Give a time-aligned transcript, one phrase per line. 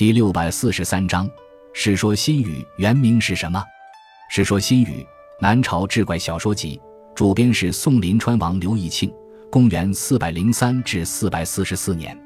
[0.00, 1.28] 第六百四十三章
[1.74, 3.58] 《世说新语》原名是什么？
[4.34, 4.86] 《世说新语》
[5.42, 6.80] 南朝志怪小说集，
[7.14, 9.12] 主编是宋临川王刘义庆，
[9.52, 12.18] 公元四百零三至四百四十四年。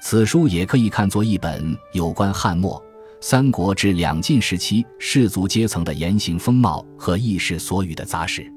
[0.00, 2.82] 此书也可以看作一本有关汉末、
[3.20, 8.50] 三国至两晋时期士族阶层的言行风貌和轶事所语的杂史。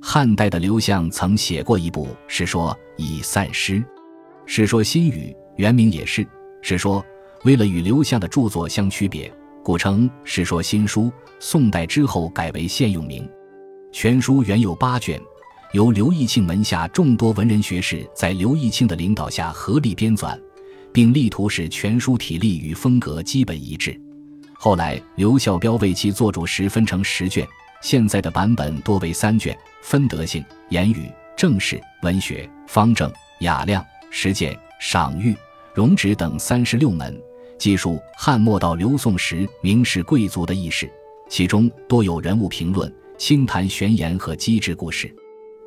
[0.00, 3.74] 汉代的刘向曾写过一部《世说》，以散诗。
[4.46, 6.24] 《世说新语》原名也是
[6.62, 7.02] 《世说》。
[7.44, 9.32] 为了与刘向的著作相区别，
[9.62, 11.02] 故称《世说新书》。
[11.40, 13.28] 宋代之后改为现用名。
[13.92, 15.20] 全书原有八卷，
[15.72, 20.36] 由刘义庆门下众多文人学士在刘义庆的领导下合力编纂，
[20.92, 23.98] 并力图使全书体例与风格基本一致。
[24.54, 27.46] 后来刘孝标为其作主时分成十卷，
[27.80, 33.10] 现在的版本多为三卷，分德性、言语、政事、文学、方正、
[33.42, 35.36] 雅量、实践、赏誉、
[35.72, 37.16] 容止等三十六门。
[37.58, 40.88] 记述汉末到刘宋时名士贵族的轶事，
[41.28, 45.08] 其中多有人物评论、清谈玄言和机智故事。《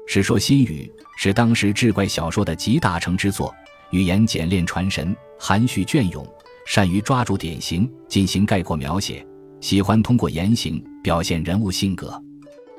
[0.07, 3.53] 史说新语》是当时志怪小说的集大成之作，
[3.91, 6.25] 语言简练传神，含蓄隽永，
[6.65, 9.25] 善于抓住典型进行概括描写，
[9.59, 12.21] 喜欢通过言行表现人物性格。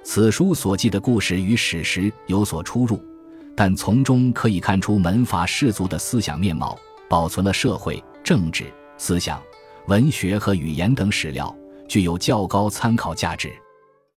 [0.03, 2.99] 此书所记的故事与史实有所出入，
[3.55, 6.79] 但从中可以看出门阀士族的思想面貌，
[7.11, 8.65] 保存了社会政治。
[9.03, 9.43] 思想、
[9.89, 11.53] 文学和语言等史料
[11.89, 13.53] 具有较高参考价值。